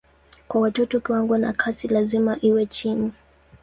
Kwa 0.47 0.61
watoto 0.61 0.99
kiwango 0.99 1.37
na 1.37 1.53
kasi 1.53 1.87
lazima 1.87 2.37
iwe 2.41 2.65
chini. 2.65 3.11